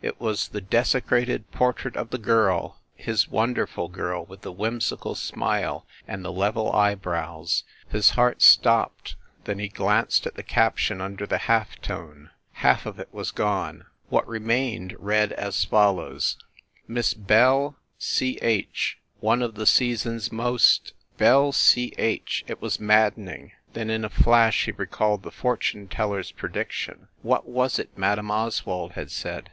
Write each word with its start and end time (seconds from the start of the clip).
It 0.00 0.20
was 0.20 0.50
the 0.50 0.60
desecrated 0.60 1.50
portrait 1.50 1.96
of 1.96 2.10
the 2.10 2.18
Girl 2.18 2.78
his 2.94 3.28
wonderful 3.28 3.88
girl 3.88 4.24
with 4.26 4.42
the 4.42 4.52
whimsical 4.52 5.16
smile 5.16 5.88
and 6.06 6.24
the 6.24 6.30
level 6.30 6.70
eyebrows. 6.70 7.64
His 7.88 8.10
heart 8.10 8.40
stopped 8.40 9.16
then 9.42 9.58
he 9.58 9.66
glanced 9.66 10.24
at 10.24 10.36
the 10.36 10.44
caption 10.44 11.00
under 11.00 11.26
the 11.26 11.38
half 11.50 11.80
tone. 11.80 12.30
Half 12.52 12.86
of 12.86 13.00
it 13.00 13.08
was 13.12 13.32
gone. 13.32 13.86
What 14.08 14.24
remained 14.28 14.94
read 15.00 15.32
as 15.32 15.64
follows: 15.64 16.36
"Miss 16.86 17.12
Belle 17.12 17.76
Ch 17.98 18.98
One 19.18 19.42
of 19.42 19.56
the 19.56 19.66
season 19.66 20.14
s 20.14 20.30
most" 20.30 20.92
"Belle 21.16 21.52
Ch" 21.52 22.44
it 22.46 22.62
was 22.62 22.78
maddening. 22.78 23.50
Then, 23.72 23.90
in 23.90 24.04
a 24.04 24.08
flash, 24.10 24.64
he 24.66 24.70
recalled 24.70 25.24
the 25.24 25.32
fortune 25.32 25.88
teller 25.88 26.20
s 26.20 26.30
prediction. 26.30 27.08
What 27.22 27.48
was 27.48 27.80
it 27.80 27.98
Madame 27.98 28.30
Oswald 28.30 28.92
had 28.92 29.10
said? 29.10 29.50